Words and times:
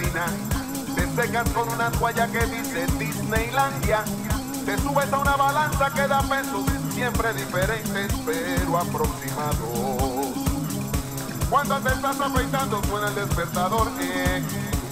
te 0.00 1.14
secas 1.14 1.48
con 1.50 1.68
una 1.68 1.90
toalla 1.90 2.26
que 2.28 2.46
dice 2.46 2.86
Disneylandia, 2.98 4.02
te 4.64 4.78
subes 4.78 5.12
a 5.12 5.18
una 5.18 5.36
balanza 5.36 5.90
que 5.90 6.08
da 6.08 6.22
pesos 6.22 6.64
siempre 6.94 7.34
diferentes 7.34 8.12
pero 8.24 8.78
aproximados. 8.78 9.58
Cuando 11.50 11.78
te 11.80 11.88
estás 11.90 12.18
afeitando 12.20 12.80
suena 12.88 13.08
el 13.08 13.14
despertador, 13.14 13.88
eh, 14.00 14.42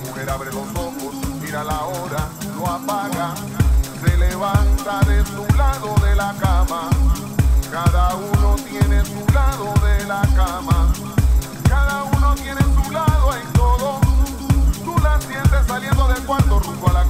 mujer 0.06 0.30
abre 0.30 0.52
los 0.52 0.68
ojos, 0.74 1.14
mira 1.40 1.64
la 1.64 1.84
hora, 1.84 2.28
lo 2.56 2.66
apaga, 2.66 3.34
se 4.04 4.16
levanta 4.18 5.00
de 5.06 5.24
su 5.24 5.46
lado 5.56 5.94
de 6.04 6.16
la 6.16 6.34
cama, 6.38 6.90
cada 7.70 8.14
uno 8.14 8.56
tiene 8.56 9.04
su 9.06 9.24
lado 9.32 9.72
de 9.86 10.04
la 10.04 10.22
cama, 10.36 10.92
cada 11.66 12.04
uno 12.04 12.34
tiene 12.34 12.60
su 12.60 12.90
lado 12.90 13.34
en 13.34 13.57
saliendo 15.78 16.08
del 16.08 16.24
cuarto 16.24 16.58
rumbo 16.58 16.88
a 16.88 16.92
la 16.92 17.07